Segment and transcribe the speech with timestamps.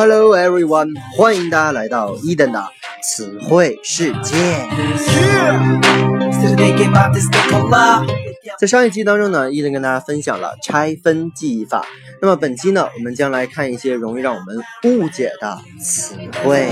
[0.00, 2.64] Hello everyone，欢迎大家来到伊登的
[3.02, 4.36] 词汇世界。
[8.60, 11.84] 在上一期当中呢，伊登跟大家分享了拆分记忆法。
[12.22, 16.68] 那么本期呢，我们将来看一些容易让我们误解的词汇。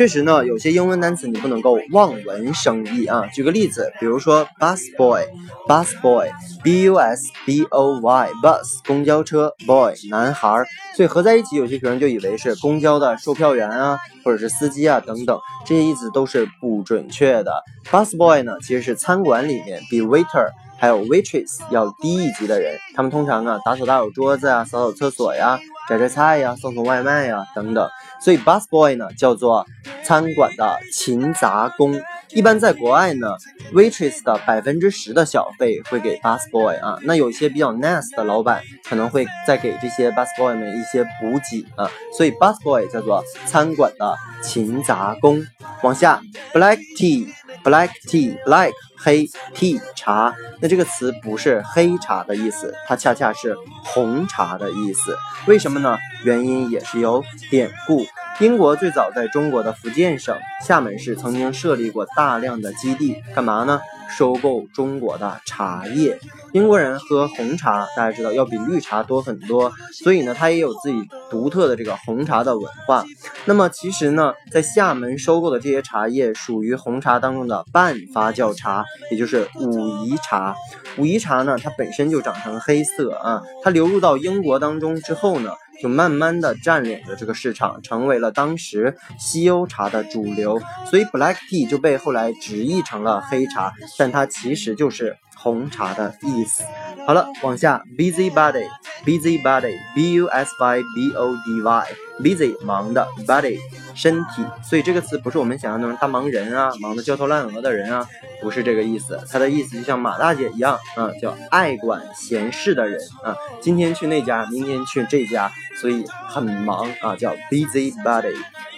[0.00, 3.26] 确实呢，有些英文单词你不能够望文生义啊。
[3.34, 10.64] 举个例子，比如说 bus boy，bus boy，b u s b o y，bus 公交车，boy 男孩，
[10.96, 17.62] 所以合在一起，有些学生就以为是公交的售票员啊，或者是司机啊等等，这些意思都是不准确的。
[17.90, 20.48] bus boy 呢，其实是餐馆里面比 waiter
[20.78, 25.58] 还有 waitress 要低一级的人，他们通常啊打扫打扫桌子啊，扫扫厕所呀，
[25.90, 27.90] 摘摘菜呀，送送外卖呀等等。
[28.22, 29.66] 所以 bus boy 呢叫做
[30.04, 32.00] 餐馆的勤杂工。
[32.32, 33.26] 一般在国外呢
[33.74, 36.96] ，waitress 的百分之十的小费会给 bus boy 啊。
[37.02, 41.90] 那有一些比较 nice 的老板可能会再给这些 bus boy 们一些补给啊。
[42.16, 45.44] 所以 bus boy 叫做餐馆的勤杂工。
[45.82, 46.20] 往下
[46.52, 48.70] ，black tea，black tea，black
[49.02, 50.34] 黑，tea 茶。
[50.60, 55.16] 那这个词不是黑茶的意思，它恰恰是红茶的意思。
[55.46, 55.98] 为什么呢？
[56.24, 58.04] 原因也是有典故。
[58.40, 63.80] 英国最早在中国的福建省厦门市曾经设立过大量的基地，干嘛呢？
[64.16, 66.18] 收购中国的茶叶。
[66.52, 73.04] 英国人喝红茶，大家知道要比绿茶多很多，所以呢，它也有自己独特的这个红茶的文化。
[73.44, 80.54] 那么其实呢，在厦门收购的这些茶叶属于红茶当中的半发酵茶，也就是武夷茶。
[80.98, 85.52] 武夷茶呢，它本身就长成黑色啊，它流入到英国当中之后呢。
[85.80, 96.62] 就慢慢的占领了这个市场，成为了当时西欧茶的主流，所以 black tea 就被后来直译成了黑茶，但它其实就是红茶的意思。
[97.06, 103.58] 好了，往下，busy body，busy body，b u s y b o d y，busy 忙的，body
[104.00, 108.06] 身体，所以这个词不是我们想象那种大忙人啊，忙得焦头烂额的人啊。
[108.40, 113.36] 不是这个意思，它的意思就像马大姐一样啊，叫爱管闲事的人啊。
[113.60, 118.34] 今天去那家，明天去这家，所以很忙啊，叫 busy body。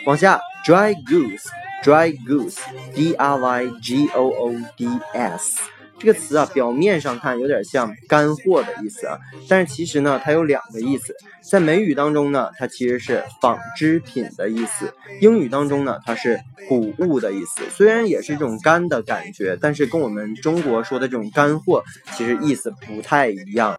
[0.06, 5.60] 往下，dry goose，dry goose，d r y g o o d s。
[6.02, 9.16] 这个词啊，表面上看有点像干货的意思啊，
[9.48, 11.14] 但是其实呢，它有两个意思。
[11.48, 14.86] 在美语当中呢，它其实是纺织品的意思；
[15.20, 17.62] 英语当中呢，它是谷物的意思。
[17.70, 21.84] 虽然也是一种干的感觉，但是跟我们中国说的这种干货，
[22.16, 23.76] 其实意思不太一样。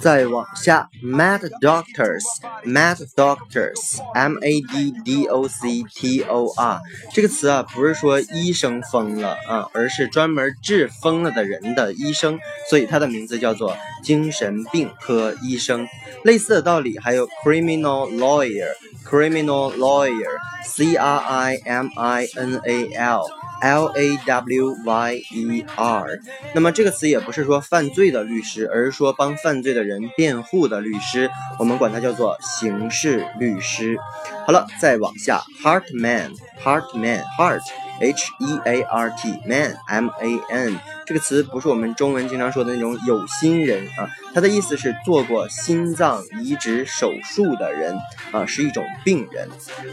[0.00, 6.78] 再往下，mad doctors，mad doctors，m a d d o c t o r，
[7.14, 12.38] 这个词啊，不是说医生疯了啊，而是专门治疯了的人的医生，
[12.68, 15.88] 所以它的名字叫做精神病科医生。
[16.24, 23.24] 类似的道理还有 criminal lawyer，criminal lawyer，c r i m i n a l。
[23.61, 26.19] L A W Y E R，
[26.53, 31.29] 那么这个词也不是说犯罪的律师，而是说帮犯罪的人辩护的律师，
[31.59, 33.97] 我们管它叫做刑事律师。
[34.45, 47.95] 好了，再往下，Heart Man，Heart Man，Heart，H E A R T，Man，M A N，这个词不是我们中文经常说的那种有心人啊，它的意思是做过心脏移植手术的人
[48.31, 49.47] 啊，是一种病人。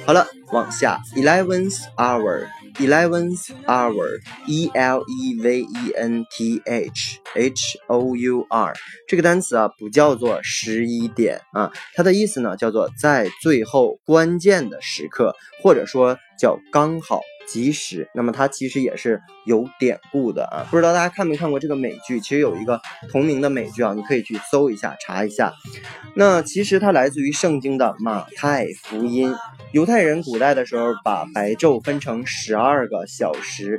[0.06, 2.46] 好了，往下，Eleventh Hour。
[2.78, 8.74] Eleventh hour, E L E V E N T H H O U R，
[9.06, 17.20] 这个单词啊不叫做十一点啊，它的意思呢叫做在最后关键的时刻，或者说叫刚好。
[17.50, 22.20] 及时，那么它其实也是有典故的啊，不知道大家看没看过这个美剧？
[22.20, 22.78] 其实有一个
[23.10, 25.54] 同名的美剧啊，你可以去搜一下查一下。
[26.14, 29.34] 那其实它来自于圣经的马太福音。
[29.72, 33.78] 犹太人古代的时候把白昼分成十二个小时。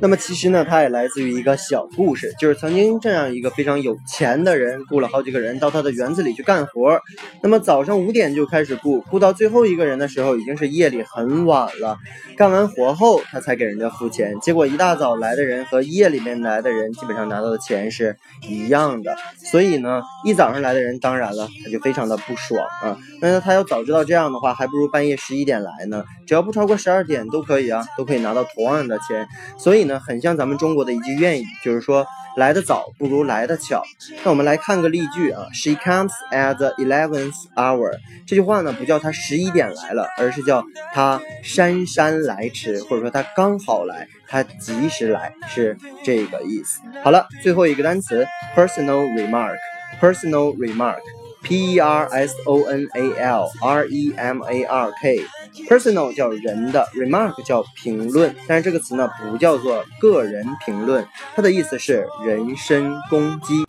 [0.00, 7.00] 那么其实呢，它也来自于一个小故事，就是曾经这样一个非常有钱的人，雇了好几个人到他的园子里去干活。
[7.42, 11.96] 那么早上五点就开始雇，雇到最后一个人的时候，已经是夜里很晚了。
[12.36, 14.38] 干完活后，他才给人家付钱。
[14.40, 18.16] 结果一大早来的人和夜里面来的人，基本上拿到的钱是
[18.48, 19.16] 一样的。
[19.36, 22.98] 所以呢，一早上来的人，当然了，他就非常的不爽啊。
[23.22, 26.04] 那他要早知道这样的话，还不如半夜十一点来呢。
[26.26, 29.26] 只要不超过十二点都可以啊，都可以拿到同样的钱。
[29.56, 29.83] 所以。
[29.84, 33.82] 呢，很像咱们中国的一句谚语，就是说来得早不如来得巧。
[34.24, 37.92] 那我们来看个例句啊，She comes at the eleventh hour。
[38.26, 46.80] 这句话呢，不叫她十一点来了，而是叫她姗姗来迟，或者说她刚好来，她及时来，是这个意思。
[47.02, 48.26] 好了，最后一个单词
[48.56, 51.00] ，personal remark，personal remark。
[51.46, 55.26] P E R S O N A L R-E-M-A-R-K
[55.68, 61.06] Personal 叫人的，remark 叫评论，但是这个词呢不叫做个人评论，
[61.36, 63.64] 它的意思是人身攻击。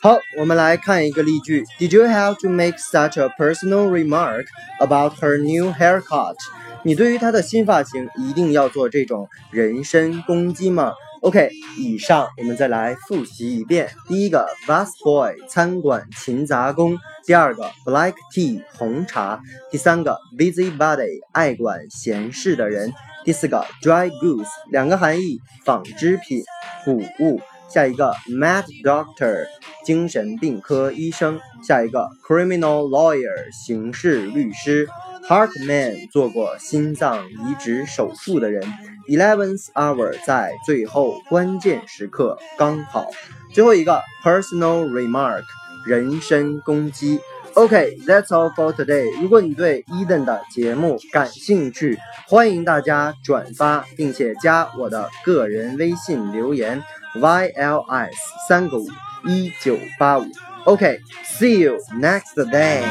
[0.00, 4.46] 好，我们来看一个例句：Did you have to make such a personal remark
[4.78, 6.36] about her new haircut？
[6.84, 10.92] 你对于她的新发型一定要做这种人身攻击吗
[11.22, 13.88] ？OK，以上我们再来复习一遍。
[14.08, 19.38] 第一个，bus boy，餐馆勤杂工；第二个，black tea，红茶；
[19.70, 22.90] 第三个，busybody，爱管闲事的人；
[23.24, 26.42] 第四个，dry goods，两个含义，纺织品、
[26.84, 27.40] 谷物。
[27.68, 29.46] 下一个，mad doctor，
[29.86, 34.88] 精神病科医生；下一个，criminal lawyer，刑事律师。
[35.28, 38.62] Hartman 做过心脏移植手术的人
[39.08, 43.06] ，eleventh hour 在最后关键时刻刚好。
[43.52, 45.42] 最后一个 personal remark
[45.86, 47.20] 人身攻击。
[47.54, 49.10] OK，that's all for today。
[49.20, 56.82] 如果你对 Eden 的节目感兴趣，欢迎大家转发并且加我的个人微信留言
[57.14, 58.10] yls
[58.48, 58.88] 三个五
[59.26, 60.24] 一九八五。
[60.66, 62.82] Okay, see you next day.